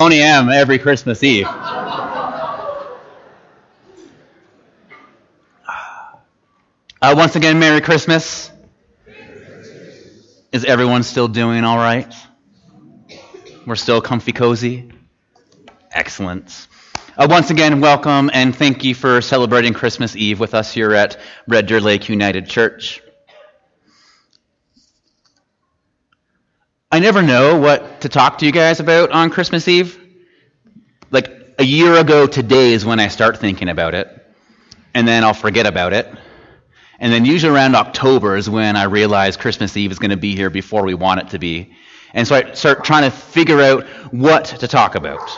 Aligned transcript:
only 0.00 0.22
am 0.22 0.48
every 0.48 0.78
Christmas 0.78 1.24
Eve. 1.24 1.48
Uh, 7.00 7.14
once 7.16 7.34
again, 7.34 7.58
Merry 7.58 7.80
Christmas. 7.80 8.52
Is 10.52 10.64
everyone 10.64 11.02
still 11.02 11.26
doing 11.26 11.64
all 11.64 11.78
right? 11.78 12.14
We're 13.66 13.74
still 13.74 14.00
comfy 14.00 14.32
cozy? 14.32 14.88
Excellent. 15.90 16.68
Uh, 17.16 17.26
once 17.28 17.50
again, 17.50 17.80
welcome 17.80 18.30
and 18.32 18.54
thank 18.54 18.84
you 18.84 18.94
for 18.94 19.20
celebrating 19.20 19.74
Christmas 19.74 20.14
Eve 20.14 20.38
with 20.38 20.54
us 20.54 20.72
here 20.72 20.94
at 20.94 21.18
Red 21.48 21.66
Deer 21.66 21.80
Lake 21.80 22.08
United 22.08 22.48
Church. 22.48 23.02
I 26.98 27.00
never 27.00 27.22
know 27.22 27.60
what 27.60 28.00
to 28.00 28.08
talk 28.08 28.38
to 28.38 28.44
you 28.44 28.50
guys 28.50 28.80
about 28.80 29.12
on 29.12 29.30
Christmas 29.30 29.68
Eve. 29.68 29.96
Like 31.12 31.54
a 31.56 31.62
year 31.62 31.94
ago 31.94 32.26
today 32.26 32.72
is 32.72 32.84
when 32.84 32.98
I 32.98 33.06
start 33.06 33.38
thinking 33.38 33.68
about 33.68 33.94
it, 33.94 34.08
and 34.94 35.06
then 35.06 35.22
I'll 35.22 35.32
forget 35.32 35.64
about 35.64 35.92
it. 35.92 36.12
And 36.98 37.12
then 37.12 37.24
usually 37.24 37.54
around 37.54 37.76
October 37.76 38.36
is 38.36 38.50
when 38.50 38.74
I 38.74 38.86
realize 38.86 39.36
Christmas 39.36 39.76
Eve 39.76 39.92
is 39.92 40.00
going 40.00 40.10
to 40.10 40.16
be 40.16 40.34
here 40.34 40.50
before 40.50 40.84
we 40.84 40.94
want 40.94 41.20
it 41.20 41.28
to 41.28 41.38
be. 41.38 41.72
And 42.14 42.26
so 42.26 42.34
I 42.34 42.54
start 42.54 42.82
trying 42.82 43.08
to 43.08 43.16
figure 43.16 43.60
out 43.60 43.86
what 44.12 44.46
to 44.46 44.66
talk 44.66 44.96
about. 44.96 45.30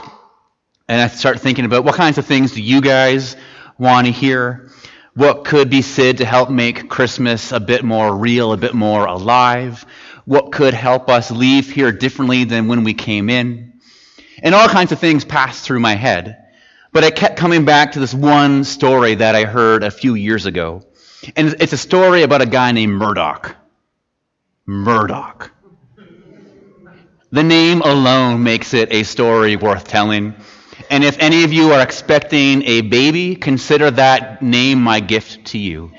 And 0.88 0.98
I 0.98 1.08
start 1.08 1.40
thinking 1.40 1.66
about 1.66 1.84
what 1.84 1.94
kinds 1.94 2.16
of 2.16 2.24
things 2.24 2.52
do 2.52 2.62
you 2.62 2.80
guys 2.80 3.36
want 3.76 4.06
to 4.06 4.12
hear? 4.14 4.70
What 5.14 5.44
could 5.44 5.68
be 5.68 5.82
said 5.82 6.18
to 6.18 6.24
help 6.24 6.48
make 6.48 6.88
Christmas 6.88 7.52
a 7.52 7.60
bit 7.60 7.84
more 7.84 8.16
real, 8.16 8.54
a 8.54 8.56
bit 8.56 8.72
more 8.72 9.04
alive? 9.04 9.84
What 10.24 10.52
could 10.52 10.74
help 10.74 11.08
us 11.08 11.30
leave 11.30 11.70
here 11.70 11.92
differently 11.92 12.44
than 12.44 12.68
when 12.68 12.84
we 12.84 12.94
came 12.94 13.30
in? 13.30 13.80
And 14.42 14.54
all 14.54 14.68
kinds 14.68 14.92
of 14.92 14.98
things 14.98 15.24
passed 15.24 15.64
through 15.64 15.80
my 15.80 15.94
head. 15.94 16.36
But 16.92 17.04
I 17.04 17.10
kept 17.10 17.36
coming 17.36 17.64
back 17.64 17.92
to 17.92 18.00
this 18.00 18.14
one 18.14 18.64
story 18.64 19.14
that 19.16 19.34
I 19.34 19.44
heard 19.44 19.82
a 19.82 19.90
few 19.90 20.14
years 20.14 20.46
ago. 20.46 20.82
And 21.36 21.54
it's 21.60 21.72
a 21.72 21.78
story 21.78 22.22
about 22.22 22.42
a 22.42 22.46
guy 22.46 22.72
named 22.72 22.94
Murdoch. 22.94 23.54
Murdoch. 24.66 25.52
The 27.30 27.42
name 27.44 27.82
alone 27.82 28.42
makes 28.42 28.74
it 28.74 28.92
a 28.92 29.04
story 29.04 29.54
worth 29.54 29.86
telling. 29.86 30.34
And 30.90 31.04
if 31.04 31.18
any 31.20 31.44
of 31.44 31.52
you 31.52 31.72
are 31.72 31.80
expecting 31.80 32.64
a 32.64 32.80
baby, 32.80 33.36
consider 33.36 33.90
that 33.92 34.42
name 34.42 34.82
my 34.82 34.98
gift 34.98 35.44
to 35.46 35.58
you. 35.58 35.92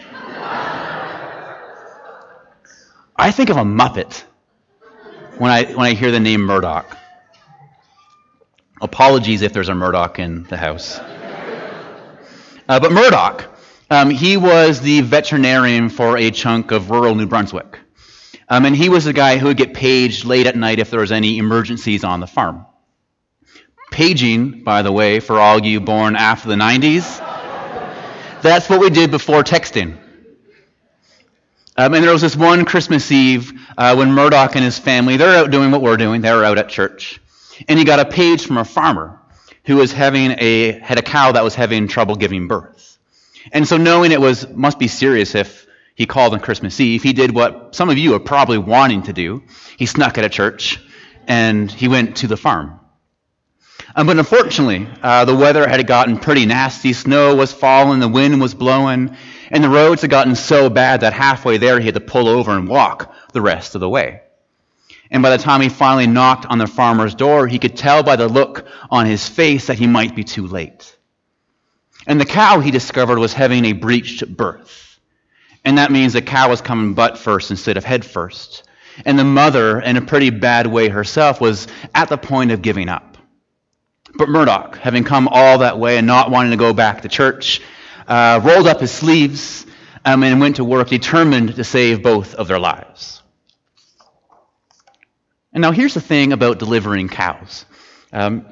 I 3.16 3.31
think 3.31 3.50
of 3.50 3.58
a 3.58 3.64
Muppet 3.64 4.23
when 5.38 5.52
I, 5.52 5.64
when 5.66 5.86
I 5.86 5.94
hear 5.94 6.12
the 6.12 6.20
name 6.20 6.42
Murdoch. 6.42 6.98
Apologies 8.81 9.42
if 9.42 9.54
there's 9.54 9.70
a 9.70 9.76
Murdoch 9.76 10.20
in 10.20 10.44
the 10.44 10.58
house. 10.58 11.00
Uh, 12.67 12.80
but 12.80 12.92
Murdoch 12.92 13.52
um, 13.92 14.09
he 14.09 14.38
was 14.38 14.80
the 14.80 15.02
veterinarian 15.02 15.89
for 15.89 16.17
a 16.17 16.32
chunk 16.32 16.72
of 16.72 16.89
rural 16.92 17.14
New 17.14 17.28
Brunswick. 17.28 17.78
Um, 18.48 18.64
and 18.66 18.73
he 18.73 18.88
was 18.88 19.04
the 19.04 19.12
guy 19.12 19.38
who 19.38 19.48
would 19.48 19.58
get 19.58 19.73
paged 19.73 20.23
late 20.23 20.48
at 20.48 20.56
night 20.56 20.80
if 20.80 20.89
there 20.89 21.02
was 21.02 21.12
any 21.12 21.38
emergencies 21.38 22.06
on 22.06 22.22
the 22.22 22.28
farm. 22.28 22.66
Paging, 23.92 24.64
by 24.64 24.82
the 24.82 24.94
way, 24.94 25.20
for 25.20 25.38
all 25.39 25.62
you 25.62 25.82
born 25.82 26.16
after 26.16 26.48
the 26.48 26.56
90s, 26.56 27.20
that's 28.42 28.70
what 28.70 28.80
we 28.80 28.89
did 28.89 29.12
before 29.12 29.44
texting. 29.44 29.98
Um, 31.82 31.96
and 31.96 32.04
there 32.04 32.12
was 32.12 32.22
this 32.22 32.36
one 32.36 32.64
Christmas 32.64 33.12
Eve 33.12 33.60
uh, 33.76 33.96
when 33.96 34.12
Murdoch 34.12 34.56
and 34.56 34.64
his 34.64 34.78
family, 34.78 35.18
they're 35.18 35.36
out 35.36 35.50
doing 35.50 35.72
what 35.72 35.82
we're 35.82 35.98
doing. 35.98 36.22
They 36.22 36.32
were 36.32 36.46
out 36.46 36.60
at 36.60 36.70
church. 36.70 37.20
And 37.68 37.80
he 37.80 37.86
got 37.86 38.00
a 38.00 38.06
page 38.06 38.46
from 38.46 38.60
a 38.60 38.64
farmer 38.64 39.20
who 39.66 39.78
was 39.78 39.92
having 39.92 40.36
a, 40.38 40.73
had 40.73 41.00
a 41.00 41.02
cow 41.02 41.32
that 41.32 41.44
was 41.44 41.56
having 41.56 41.88
trouble 41.88 42.16
giving 42.16 42.48
birth. 42.48 43.00
And 43.52 43.68
so 43.68 43.78
knowing 43.78 44.12
it 44.12 44.22
was 44.22 44.48
must 44.50 44.78
be 44.78 44.88
serious 44.88 45.34
if 45.34 45.66
he 45.96 46.06
called 46.06 46.36
on 46.36 46.40
Christmas 46.40 46.80
Eve, 46.80 47.02
he 47.02 47.14
did 47.14 47.33
what 47.33 47.73
some 47.73 47.89
of 47.89 47.98
you 47.98 48.14
are 48.14 48.20
probably 48.20 48.60
wanting 48.60 49.02
to 49.04 49.14
do. 49.14 49.42
He 49.76 49.88
snuck 49.88 50.20
at 50.20 50.23
a 50.23 50.30
church 50.30 50.80
and 51.28 51.72
he 51.72 51.88
went 51.88 52.17
to 52.17 52.28
the 52.28 52.38
farm. 52.38 52.80
Um, 53.95 54.05
but 54.05 54.20
unfortunately, 54.20 54.88
uh, 55.02 55.26
the 55.26 55.36
weather 55.36 55.67
had 55.67 55.86
gotten 55.88 56.20
pretty 56.20 56.45
nasty. 56.45 56.94
Snow 56.94 57.34
was 57.34 57.52
falling, 57.52 58.00
the 58.00 58.08
wind 58.08 58.39
was 58.39 58.54
blowing, 58.54 59.17
and 59.52 59.64
the 59.64 59.70
roads 59.70 60.02
had 60.02 60.10
gotten 60.10 60.36
so 60.36 60.70
bad 60.70 61.02
that 61.02 61.14
halfway 61.14 61.58
there 61.58 61.80
he 61.80 61.86
had 61.86 61.95
to 61.95 62.02
pull 62.02 62.28
over 62.28 62.52
and 62.52 62.67
walk 62.67 63.14
the 63.34 63.42
rest 63.42 63.76
of 63.76 63.82
the 63.82 63.89
way. 63.89 64.22
And 65.12 65.22
by 65.22 65.30
the 65.36 65.44
time 65.44 65.60
he 65.60 65.67
finally 65.67 66.08
knocked 66.08 66.45
on 66.45 66.58
the 66.58 66.67
farmer's 66.67 67.14
door, 67.14 67.48
he 67.48 67.60
could 67.60 67.76
tell 67.76 68.02
by 68.02 68.16
the 68.16 68.30
look 68.30 68.66
on 68.90 69.06
his 69.06 69.28
face 69.28 69.67
that 69.67 69.78
he 69.78 69.88
might 69.88 70.16
be 70.16 70.23
too 70.23 70.48
late. 70.48 70.95
And 72.08 72.20
the 72.20 72.26
cow, 72.26 72.61
he 72.61 72.72
discovered, 72.72 73.20
was 73.20 73.34
having 73.34 73.66
a 73.66 73.73
breached 73.73 74.26
birth. 74.36 75.00
And 75.66 75.78
that 75.78 75.92
means 75.92 76.14
the 76.14 76.22
cow 76.22 76.50
was 76.50 76.61
coming 76.61 76.94
butt 76.94 77.17
first 77.17 77.52
instead 77.52 77.76
of 77.76 77.84
head 77.84 78.06
first. 78.06 78.64
And 79.06 79.20
the 79.20 79.26
mother, 79.26 79.82
in 79.82 79.98
a 79.98 80.02
pretty 80.02 80.30
bad 80.30 80.66
way 80.66 80.88
herself, 80.88 81.42
was 81.42 81.67
at 81.94 82.08
the 82.10 82.17
point 82.17 82.52
of 82.52 82.61
giving 82.61 82.88
up. 82.88 83.17
But 84.16 84.30
Murdoch, 84.30 84.78
having 84.78 85.04
come 85.04 85.28
all 85.28 85.60
that 85.60 85.78
way 85.78 85.98
and 85.98 86.08
not 86.08 86.32
wanting 86.32 86.52
to 86.52 86.58
go 86.58 86.73
back 86.73 87.02
to 87.02 87.10
church, 87.10 87.61
uh, 88.08 88.39
rolled 88.44 88.67
up 88.67 88.80
his 88.80 88.92
sleeves 88.92 89.66
um, 90.06 90.23
and 90.23 90.39
went 90.39 90.58
to 90.58 90.64
work 90.64 90.89
determined 90.89 91.56
to 91.56 91.64
save 91.64 92.02
both 92.04 92.36
of 92.36 92.48
their 92.48 92.60
lives. 92.60 93.22
And 95.54 95.62
now 95.62 95.72
here's 95.72 95.94
the 95.94 96.02
thing 96.02 96.32
about 96.32 96.60
delivering 96.60 97.10
cows. 97.10 97.66
Um, 98.14 98.45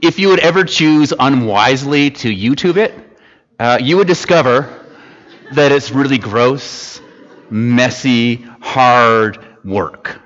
if 0.00 0.18
you 0.18 0.28
would 0.28 0.40
ever 0.40 0.64
choose 0.64 1.12
unwisely 1.18 2.10
to 2.10 2.34
YouTube 2.34 2.76
it, 2.76 2.94
uh, 3.58 3.78
you 3.80 3.96
would 3.98 4.06
discover 4.06 4.86
that 5.52 5.72
it's 5.72 5.90
really 5.90 6.18
gross, 6.18 7.00
messy, 7.50 8.36
hard 8.60 9.44
work. 9.64 10.20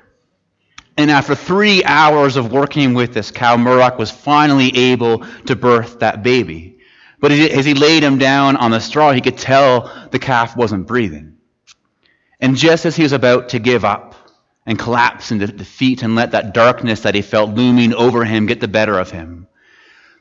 And 0.97 1.11
after 1.11 1.35
three 1.35 1.83
hours 1.83 2.37
of 2.37 2.53
working 2.53 2.95
with 2.95 3.15
this 3.15 3.31
cow, 3.31 3.57
Murdoch 3.57 3.99
was 3.99 4.11
finally 4.11 4.77
able 4.77 5.27
to 5.47 5.57
birth 5.57 6.01
that 6.01 6.23
baby. 6.23 6.74
But 7.21 7.33
as 7.33 7.65
he 7.65 7.75
laid 7.75 8.03
him 8.03 8.19
down 8.19 8.57
on 8.57 8.71
the 8.71 8.81
straw, 8.81 9.13
he 9.13 9.21
could 9.21 9.39
tell 9.39 10.09
the 10.11 10.19
calf 10.19 10.57
wasn't 10.57 10.87
breathing. 10.87 11.37
And 12.41 12.57
just 12.57 12.85
as 12.85 12.97
he 12.97 13.03
was 13.03 13.13
about 13.13 13.51
to 13.51 13.59
give 13.59 13.85
up 13.85 14.15
and 14.67 14.79
collapse 14.79 15.31
into 15.31 15.47
defeat 15.47 16.03
and 16.03 16.15
let 16.15 16.33
that 16.33 16.55
darkness 16.55 17.01
that 17.01 17.15
he 17.15 17.23
felt 17.23 17.55
looming 17.55 17.95
over 17.95 18.25
him 18.25 18.47
get 18.47 18.61
the 18.61 18.69
better 18.69 18.99
of 18.99 19.11
him, 19.11 19.47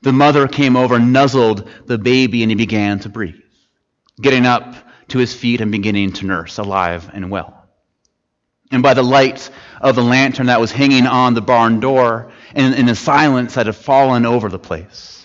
the 0.03 0.13
mother 0.13 0.47
came 0.47 0.75
over, 0.75 0.99
nuzzled 0.99 1.69
the 1.85 1.97
baby, 1.97 2.43
and 2.43 2.51
he 2.51 2.55
began 2.55 2.99
to 2.99 3.09
breathe, 3.09 3.41
getting 4.21 4.45
up 4.45 4.75
to 5.07 5.17
his 5.17 5.33
feet 5.33 5.61
and 5.61 5.71
beginning 5.71 6.11
to 6.13 6.25
nurse, 6.25 6.57
alive 6.57 7.09
and 7.13 7.31
well. 7.31 7.67
And 8.71 8.83
by 8.83 8.93
the 8.93 9.03
light 9.03 9.49
of 9.81 9.95
the 9.95 10.03
lantern 10.03 10.47
that 10.47 10.59
was 10.59 10.71
hanging 10.71 11.07
on 11.07 11.35
the 11.35 11.41
barn 11.41 11.79
door, 11.79 12.31
and 12.53 12.75
in 12.75 12.85
the 12.85 12.95
silence 12.95 13.53
that 13.53 13.67
had 13.67 13.75
fallen 13.75 14.25
over 14.25 14.49
the 14.49 14.59
place, 14.59 15.22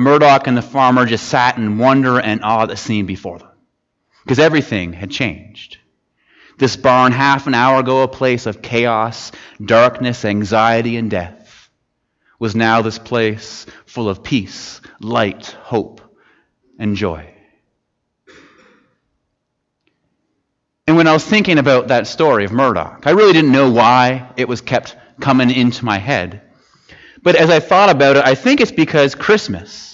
Murdoch 0.00 0.46
and 0.46 0.56
the 0.56 0.62
farmer 0.62 1.06
just 1.06 1.28
sat 1.28 1.56
in 1.56 1.78
wonder 1.78 2.18
and 2.18 2.42
awe 2.42 2.62
at 2.62 2.68
the 2.68 2.76
scene 2.76 3.06
before 3.06 3.38
them. 3.38 3.48
Because 4.24 4.38
everything 4.38 4.92
had 4.92 5.10
changed. 5.10 5.78
This 6.58 6.76
barn, 6.76 7.12
half 7.12 7.46
an 7.46 7.54
hour 7.54 7.80
ago, 7.80 8.02
a 8.02 8.08
place 8.08 8.46
of 8.46 8.60
chaos, 8.60 9.32
darkness, 9.64 10.24
anxiety, 10.24 10.96
and 10.96 11.10
death 11.10 11.70
was 12.38 12.54
now 12.54 12.82
this 12.82 12.98
place 12.98 13.66
full 13.86 14.08
of 14.08 14.22
peace, 14.22 14.80
light, 15.00 15.46
hope, 15.62 16.00
and 16.78 16.96
joy. 16.96 17.32
And 20.86 20.96
when 20.96 21.06
I 21.06 21.12
was 21.12 21.24
thinking 21.24 21.58
about 21.58 21.88
that 21.88 22.06
story 22.06 22.44
of 22.44 22.52
Murdoch, 22.52 23.06
I 23.06 23.10
really 23.10 23.32
didn't 23.32 23.52
know 23.52 23.70
why 23.70 24.32
it 24.36 24.48
was 24.48 24.60
kept 24.60 24.96
coming 25.20 25.50
into 25.50 25.84
my 25.84 25.98
head. 25.98 26.42
But 27.22 27.36
as 27.36 27.48
I 27.48 27.60
thought 27.60 27.90
about 27.90 28.16
it, 28.16 28.24
I 28.24 28.34
think 28.34 28.60
it's 28.60 28.72
because 28.72 29.14
Christmas, 29.14 29.89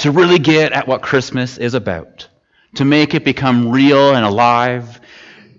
to 0.00 0.10
really 0.10 0.38
get 0.38 0.72
at 0.72 0.88
what 0.88 1.02
Christmas 1.02 1.58
is 1.58 1.74
about, 1.74 2.28
to 2.76 2.84
make 2.86 3.14
it 3.14 3.22
become 3.22 3.70
real 3.70 4.14
and 4.14 4.24
alive, 4.24 4.98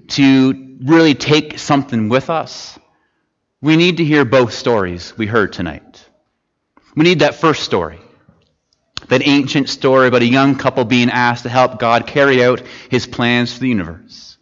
to 0.08 0.78
really 0.84 1.14
take 1.14 1.60
something 1.60 2.10
with 2.10 2.30
us, 2.32 2.80
we 3.62 3.76
need 3.76 3.98
to 3.98 4.04
hear 4.04 4.26
both 4.26 4.54
stories 4.54 5.16
we 5.16 5.28
heard 5.28 5.54
tonight. 5.54 6.10
We 6.96 7.04
need 7.04 7.20
that 7.20 7.36
first 7.36 7.62
story, 7.64 8.00
that 9.10 9.22
ancient 9.28 9.70
story 9.70 10.08
about 10.08 10.24
a 10.24 10.26
young 10.26 10.58
couple 10.58 10.86
being 10.86 11.12
asked 11.12 11.44
to 11.44 11.50
help 11.50 11.78
God 11.78 12.08
carry 12.08 12.44
out 12.44 12.64
his 12.90 13.06
plans 13.06 13.54
for 13.54 13.60
the 13.60 13.70
universe. 13.70 14.38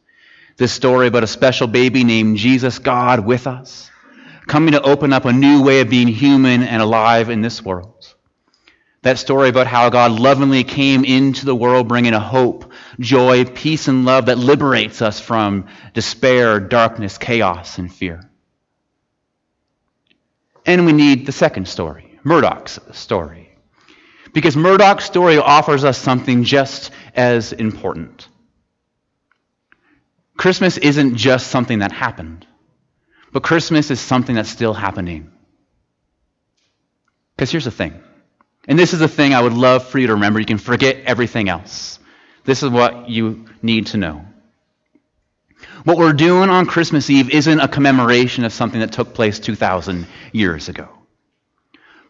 This 0.55 0.71
story 0.71 1.07
about 1.07 1.23
a 1.23 1.27
special 1.27 1.67
baby 1.67 2.05
named 2.05 2.37
Jesus, 2.37 2.79
God 2.79 3.25
with 3.25 3.47
us, 3.47 3.91
coming 4.47 4.71
to 4.71 4.81
open 4.81 5.11
up 5.11 5.25
a 5.25 5.33
new 5.33 5.61
way 5.61 5.81
of 5.81 5.89
being 5.89 6.07
human 6.07 6.63
and 6.63 6.81
alive 6.81 7.29
in 7.29 7.41
this 7.41 7.61
world. 7.61 8.15
That 9.01 9.17
story 9.17 9.47
about 9.47 9.67
how 9.67 9.89
God 9.89 10.11
lovingly 10.11 10.65
came 10.65 11.05
into 11.05 11.45
the 11.45 11.55
world 11.55 11.87
bringing 11.87 12.13
a 12.13 12.19
hope, 12.19 12.71
joy, 12.99 13.45
peace, 13.45 13.87
and 13.87 14.03
love 14.03 14.25
that 14.25 14.37
liberates 14.37 15.01
us 15.01 15.19
from 15.21 15.67
despair, 15.93 16.59
darkness, 16.59 17.17
chaos, 17.17 17.77
and 17.77 17.93
fear. 17.93 18.29
And 20.65 20.85
we 20.85 20.91
need 20.91 21.25
the 21.25 21.31
second 21.31 21.67
story, 21.67 22.19
Murdoch's 22.23 22.79
story. 22.91 23.57
Because 24.33 24.57
Murdoch's 24.57 25.05
story 25.05 25.37
offers 25.37 25.83
us 25.85 25.97
something 25.97 26.43
just 26.43 26.91
as 27.15 27.53
important. 27.53 28.27
Christmas 30.37 30.77
isn't 30.77 31.15
just 31.15 31.47
something 31.47 31.79
that 31.79 31.91
happened, 31.91 32.45
but 33.31 33.43
Christmas 33.43 33.91
is 33.91 33.99
something 33.99 34.35
that's 34.35 34.49
still 34.49 34.73
happening. 34.73 35.31
Because 37.35 37.51
here's 37.51 37.65
the 37.65 37.71
thing, 37.71 38.01
and 38.69 38.77
this 38.77 38.93
is 38.93 38.99
the 38.99 39.07
thing 39.07 39.33
I 39.33 39.41
would 39.41 39.53
love 39.53 39.87
for 39.87 39.97
you 39.97 40.07
to 40.07 40.13
remember. 40.13 40.39
You 40.39 40.45
can 40.45 40.59
forget 40.59 40.97
everything 41.05 41.49
else. 41.49 41.97
This 42.45 42.61
is 42.61 42.69
what 42.69 43.09
you 43.09 43.45
need 43.63 43.87
to 43.87 43.97
know. 43.97 44.23
What 45.83 45.97
we're 45.97 46.13
doing 46.13 46.51
on 46.51 46.67
Christmas 46.67 47.09
Eve 47.09 47.31
isn't 47.31 47.59
a 47.59 47.67
commemoration 47.67 48.43
of 48.43 48.53
something 48.53 48.79
that 48.79 48.91
took 48.91 49.15
place 49.15 49.39
2,000 49.39 50.05
years 50.31 50.69
ago. 50.69 50.87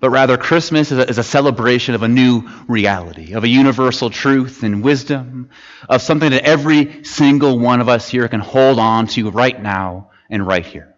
But 0.02 0.10
rather, 0.10 0.38
Christmas 0.38 0.92
is 0.92 0.98
a, 1.00 1.10
is 1.10 1.18
a, 1.18 1.24
celebration 1.24 1.96
of 1.96 2.04
a 2.04 2.08
new 2.10 2.44
reality, 2.68 3.34
of 3.34 3.46
a 3.46 3.50
universal 3.50 4.10
truth 4.10 4.64
and 4.64 4.84
wisdom, 4.84 5.50
of 5.88 6.02
something 6.02 6.32
that 6.32 6.44
every 6.44 7.06
single 7.06 7.58
one 7.58 7.80
of 7.80 7.88
us 7.88 8.10
here 8.10 8.28
can 8.28 8.40
hold 8.42 8.80
on 8.80 9.08
to 9.08 9.32
right 9.32 9.62
now 9.62 10.12
and 10.30 10.46
right 10.46 10.66
here. 10.66 10.94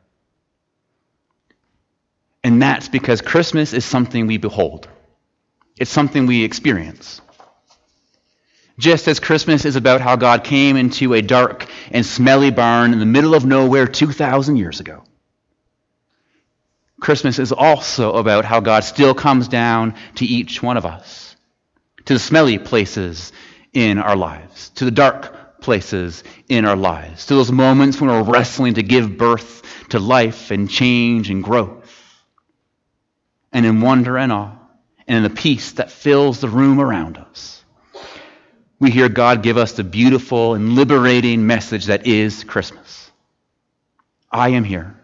And 2.43 2.61
that's 2.61 2.89
because 2.89 3.21
Christmas 3.21 3.73
is 3.73 3.85
something 3.85 4.25
we 4.25 4.37
behold, 4.37 4.87
it's 5.81 5.89
something 5.89 6.27
we 6.27 6.43
experience. 6.43 7.21
Just 8.77 9.07
as 9.07 9.19
Christmas 9.19 9.65
is 9.65 9.75
about 9.75 9.99
how 9.99 10.15
God 10.15 10.43
came 10.43 10.77
into 10.77 11.15
a 11.15 11.23
dark 11.23 11.65
and 11.89 12.05
smelly 12.05 12.51
barn 12.51 12.93
in 12.93 12.99
the 12.99 13.05
middle 13.07 13.33
of 13.33 13.45
nowhere 13.45 13.87
2,000 13.87 14.57
years 14.57 14.79
ago. 14.79 15.03
Christmas 16.99 17.39
is 17.39 17.51
also 17.51 18.13
about 18.13 18.45
how 18.45 18.59
God 18.59 18.83
still 18.83 19.15
comes 19.15 19.47
down 19.47 19.95
to 20.17 20.25
each 20.25 20.61
one 20.61 20.77
of 20.77 20.85
us, 20.85 21.35
to 22.05 22.13
the 22.13 22.19
smelly 22.19 22.59
places 22.59 23.31
in 23.73 23.97
our 23.97 24.15
lives, 24.15 24.69
to 24.75 24.85
the 24.85 24.91
dark 24.91 25.61
places 25.61 26.23
in 26.47 26.65
our 26.65 26.75
lives, 26.75 27.25
to 27.25 27.33
those 27.33 27.51
moments 27.51 27.99
when 27.99 28.11
we're 28.11 28.21
wrestling 28.21 28.75
to 28.75 28.83
give 28.83 29.17
birth 29.17 29.63
to 29.89 29.97
life 29.97 30.51
and 30.51 30.69
change 30.69 31.31
and 31.31 31.43
growth. 31.43 31.91
And 33.51 33.65
in 33.65 33.81
wonder 33.81 34.15
and 34.19 34.31
awe, 34.31 34.60
and 35.07 35.17
in 35.17 35.23
the 35.23 35.29
peace 35.29 35.73
that 35.73 35.91
fills 35.91 36.39
the 36.39 36.49
room 36.49 36.79
around 36.79 37.17
us 37.17 37.61
we 38.81 38.89
hear 38.89 39.09
God 39.09 39.43
give 39.43 39.57
us 39.57 39.73
the 39.73 39.83
beautiful 39.83 40.55
and 40.55 40.73
liberating 40.73 41.45
message 41.45 41.85
that 41.85 42.07
is 42.07 42.43
Christmas. 42.43 43.11
I 44.31 44.49
am 44.49 44.63
here. 44.63 44.99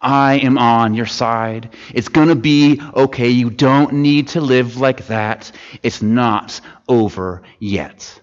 I 0.00 0.36
am 0.36 0.56
on 0.56 0.94
your 0.94 1.04
side. 1.04 1.74
It's 1.92 2.08
going 2.08 2.28
to 2.28 2.34
be 2.34 2.80
okay. 2.94 3.28
You 3.28 3.50
don't 3.50 3.92
need 3.96 4.28
to 4.28 4.40
live 4.40 4.78
like 4.78 5.08
that. 5.08 5.52
It's 5.82 6.00
not 6.00 6.62
over 6.88 7.42
yet. 7.58 8.18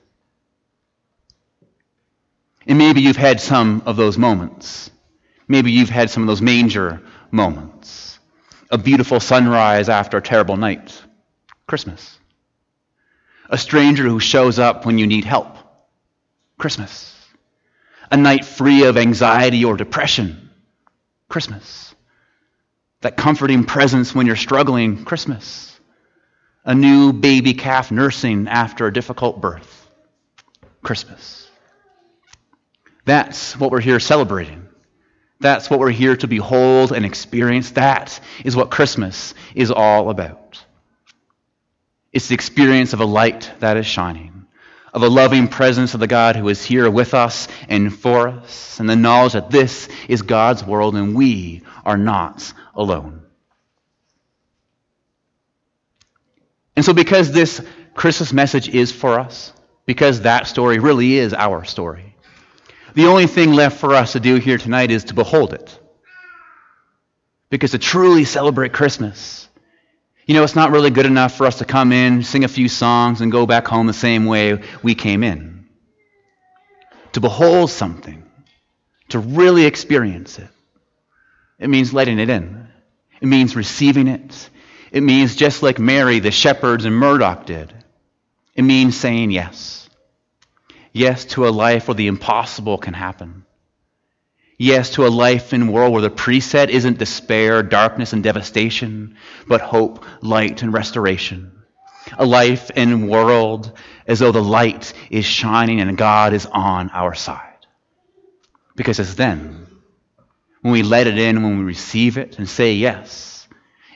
And 2.66 2.80
maybe 2.80 3.02
you've 3.02 3.16
had 3.16 3.40
some 3.40 3.84
of 3.86 3.96
those 3.96 4.18
moments. 4.18 4.90
Maybe 5.48 5.72
you've 5.72 5.90
had 5.90 6.10
some 6.10 6.24
of 6.24 6.28
those 6.28 6.42
manger 6.42 7.04
moments. 7.30 8.09
A 8.70 8.78
beautiful 8.78 9.20
sunrise 9.20 9.90
after 9.90 10.18
a 10.18 10.22
terrible 10.22 10.58
night. 10.58 11.02
Christmas 11.68 12.20
a 13.50 13.58
stranger 13.58 14.04
who 14.04 14.20
shows 14.20 14.60
up 14.60 14.86
when 14.86 14.98
you 14.98 15.08
need 15.08 15.26
help. 15.26 15.58
Christmas. 16.58 17.16
A 18.12 18.18
night 18.18 18.46
free 18.46 18.84
of 18.84 18.98
anxiety 18.98 19.66
or 19.66 19.76
depression. 19.76 20.50
Christmas. 21.28 21.94
That 23.02 23.18
comforting 23.18 23.64
presence 23.66 24.14
when 24.14 24.28
you're 24.28 24.36
struggling. 24.36 25.04
Christmas. 25.04 25.80
A 26.64 26.76
new 26.76 27.12
baby 27.12 27.54
calf 27.54 27.92
nursing 27.92 28.48
after 28.48 28.86
a 28.86 28.94
difficult 28.94 29.42
birth. 29.42 29.88
Christmas. 30.84 31.50
That's 33.06 33.58
what 33.58 33.72
we're 33.72 33.82
here 33.82 34.00
celebrating. 34.00 34.69
That's 35.40 35.70
what 35.70 35.80
we're 35.80 35.92
here 35.92 36.18
to 36.18 36.28
behold 36.28 36.92
and 36.92 37.06
experience. 37.06 37.72
That 37.72 38.20
is 38.44 38.56
what 38.56 38.72
Christmas 38.72 39.34
is 39.56 39.72
all 39.72 40.10
about. 40.10 40.64
It's 42.12 42.28
the 42.28 42.36
experience 42.36 42.94
of 42.94 43.00
a 43.00 43.06
light 43.06 43.52
that 43.60 43.78
is 43.78 43.86
shining, 43.86 44.48
of 44.94 45.04
a 45.04 45.08
loving 45.08 45.48
presence 45.48 45.94
of 45.94 46.00
the 46.00 46.08
God 46.08 46.36
who 46.36 46.50
is 46.50 46.66
here 46.66 46.90
with 46.90 47.14
us 47.14 47.48
and 47.70 47.96
for 47.96 48.28
us, 48.28 48.80
and 48.80 48.90
the 48.90 48.96
knowledge 48.96 49.34
that 49.34 49.52
this 49.52 49.88
is 50.10 50.24
God's 50.24 50.64
world 50.64 50.96
and 50.96 51.16
we 51.16 51.62
are 51.86 51.98
not 51.98 52.52
alone. 52.76 53.22
And 56.76 56.84
so, 56.84 56.94
because 56.94 57.32
this 57.32 57.62
Christmas 57.94 58.34
message 58.34 58.70
is 58.70 58.92
for 58.92 59.20
us, 59.20 59.54
because 59.86 60.22
that 60.22 60.48
story 60.48 60.80
really 60.80 61.18
is 61.18 61.34
our 61.34 61.64
story, 61.66 62.09
the 62.94 63.08
only 63.08 63.28
thing 63.28 63.54
left 63.54 63.80
for 63.80 63.94
us 63.94 64.14
to 64.14 64.20
do 64.20 64.36
here 64.36 64.58
tonight 64.58 64.92
is 64.92 65.06
to 65.06 65.14
behold 65.14 65.54
it. 65.54 65.80
Because 67.50 67.72
to 67.72 67.80
truly 67.80 68.26
celebrate 68.26 68.74
Christmas, 68.74 69.48
you 70.26 70.36
know, 70.36 70.44
it's 70.44 70.56
not 70.56 70.72
really 70.72 70.92
good 70.92 71.08
enough 71.08 71.36
for 71.36 71.48
us 71.48 71.58
to 71.58 71.66
come 71.66 71.92
in, 71.92 72.22
sing 72.22 72.44
a 72.44 72.48
few 72.48 72.70
songs, 72.70 73.22
and 73.22 73.32
go 73.32 73.48
back 73.48 73.68
home 73.68 73.88
the 73.88 73.94
same 73.94 74.26
way 74.26 74.62
we 74.84 74.94
came 74.94 75.24
in. 75.24 75.68
To 77.14 77.22
behold 77.22 77.72
something, 77.72 78.24
to 79.10 79.18
really 79.18 79.66
experience 79.66 80.38
it, 80.38 80.50
it 81.58 81.68
means 81.68 81.94
letting 81.94 82.20
it 82.20 82.30
in. 82.30 82.68
It 83.20 83.26
means 83.26 83.56
receiving 83.56 84.08
it. 84.08 84.50
It 84.92 85.02
means 85.02 85.36
just 85.36 85.64
like 85.64 85.80
Mary, 85.80 86.20
the 86.20 86.32
shepherds, 86.32 86.86
and 86.86 86.96
Murdoch 86.96 87.46
did. 87.46 87.74
It 88.54 88.62
means 88.62 88.96
saying 88.96 89.32
yes. 89.32 89.89
Yes 90.92 91.26
to 91.26 91.48
a 91.48 91.50
life 91.50 91.88
where 91.88 91.96
the 91.96 92.08
impossible 92.08 92.78
can 92.78 92.94
happen. 92.94 93.46
Yes, 94.62 94.90
to 94.92 95.08
a 95.08 95.08
life 95.08 95.54
and 95.54 95.72
world 95.72 95.94
where 95.94 96.02
the 96.02 96.10
preset 96.10 96.68
isn't 96.68 96.98
despair, 96.98 97.64
darkness, 97.64 98.12
and 98.12 98.22
devastation, 98.22 99.16
but 99.48 99.62
hope, 99.62 100.04
light, 100.22 100.64
and 100.64 100.74
restoration. 100.74 101.54
A 102.18 102.26
life 102.26 102.70
and 102.76 103.10
world 103.10 103.72
as 104.06 104.20
though 104.20 104.34
the 104.34 104.44
light 104.44 104.92
is 105.10 105.24
shining 105.26 105.80
and 105.80 105.98
God 105.98 106.34
is 106.34 106.46
on 106.46 106.90
our 106.90 107.14
side. 107.14 107.46
Because 108.76 109.00
it's 109.00 109.14
then, 109.14 109.66
when 110.62 110.74
we 110.74 110.84
let 110.84 111.08
it 111.08 111.18
in, 111.18 111.42
when 111.42 111.60
we 111.60 111.64
receive 111.64 112.18
it 112.18 112.38
and 112.38 112.50
say 112.50 112.74
yes, 112.74 113.48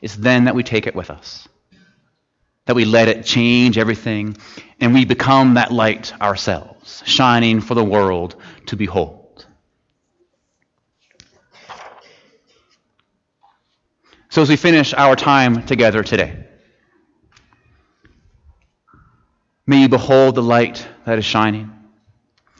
it's 0.02 0.16
then 0.16 0.46
that 0.46 0.56
we 0.56 0.64
take 0.64 0.88
it 0.88 0.96
with 0.96 1.10
us. 1.10 1.48
That 2.66 2.76
we 2.76 2.86
let 2.86 3.10
it 3.10 3.26
change 3.26 3.78
everything 3.78 4.38
and 4.80 4.94
we 4.94 5.06
become 5.06 5.56
that 5.56 5.72
light 5.72 6.14
ourselves, 6.22 7.04
shining 7.06 7.62
for 7.62 7.74
the 7.74 7.84
world 7.84 8.36
to 8.68 8.76
behold. 8.76 9.46
So, 14.30 14.42
as 14.42 14.50
we 14.50 14.56
finish 14.56 14.94
our 14.94 15.16
time 15.16 15.64
together 15.66 16.04
today, 16.04 16.46
may 19.68 19.82
you 19.82 19.90
behold 19.90 20.36
the 20.36 20.42
light 20.42 20.88
that 21.06 21.20
is 21.20 21.26
shining. 21.26 21.72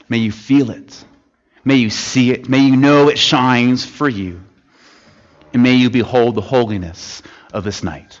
May 0.08 0.18
you 0.18 0.30
feel 0.30 0.70
it. 0.70 1.04
May 1.64 1.76
you 1.76 1.90
see 1.90 2.30
it. 2.30 2.48
May 2.48 2.60
you 2.60 2.76
know 2.76 3.08
it 3.08 3.18
shines 3.18 3.84
for 3.84 4.08
you. 4.08 4.40
And 5.52 5.62
may 5.62 5.74
you 5.74 5.90
behold 5.90 6.36
the 6.36 6.42
holiness 6.42 7.22
of 7.52 7.64
this 7.64 7.82
night. 7.82 8.20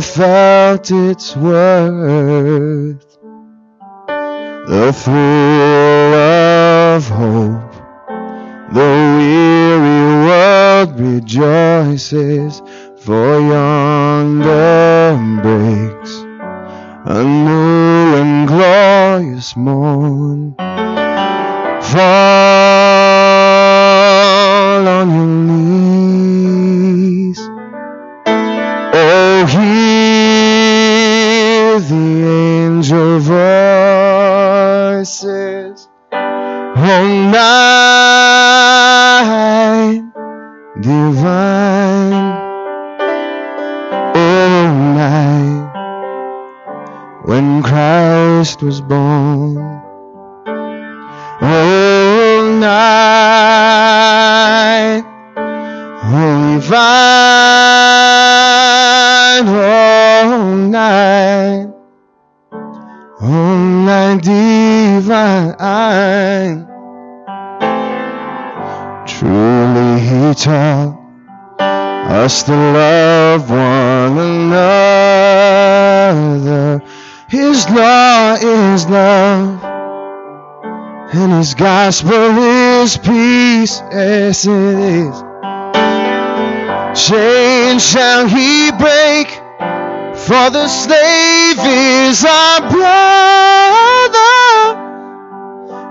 felt 0.00 0.90
its 0.90 1.36
worth. 1.36 3.18
The 4.66 4.92
thrill 4.92 6.14
of 6.14 7.08
hope, 7.08 7.74
the 8.72 8.90
weary 9.16 10.26
world 10.26 10.98
rejoices, 10.98 12.62
for 12.98 13.40
yonder 13.40 15.18
breaks 15.42 16.12
night 37.34 39.24
divine. 40.80 42.32
Oh, 44.16 44.66
night 45.00 45.64
when 47.24 47.62
Christ 47.62 48.62
was 48.62 48.80
born. 48.80 49.58
Oh, 51.42 52.58
night, 52.60 53.13
taught 70.34 71.00
us 71.60 72.42
to 72.42 72.52
love 72.52 73.50
one 73.50 74.18
another. 74.18 75.34
His 77.28 77.68
law 77.70 78.34
is 78.34 78.86
love, 78.86 79.64
and 81.14 81.32
His 81.32 81.54
gospel 81.54 82.12
is 82.12 82.96
peace. 82.98 83.80
Yes, 83.90 84.46
it 84.46 84.78
is. 84.78 85.22
Chains 87.08 87.82
shall 87.88 88.28
He 88.28 88.70
break, 88.72 89.28
for 90.16 90.50
the 90.50 90.68
slave 90.68 91.58
is 91.58 92.24
our 92.24 92.60
brother, 92.70 94.24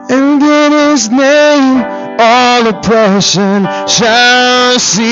and 0.10 0.44
in 0.44 0.72
His 0.72 1.10
name 1.10 2.03
all 2.24 2.68
oppression 2.68 3.68
shall 3.88 4.80
cease. 4.80 5.04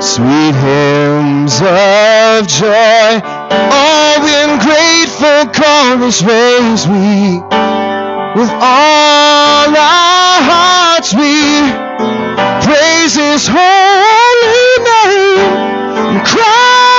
Sweet 0.00 0.54
hymns 0.66 1.60
of 1.60 2.48
joy, 2.48 3.20
all 3.78 4.22
in 4.40 4.58
grateful 4.66 5.42
chorus 5.58 6.22
raise 6.22 6.88
we. 6.88 7.40
With 8.38 8.50
all 8.50 9.68
our 9.68 10.38
hearts 10.50 11.12
we 11.14 11.34
praise 12.66 13.14
His 13.14 13.46
holy 13.46 14.72
name 14.90 15.38
and 16.16 16.26
cry. 16.26 16.89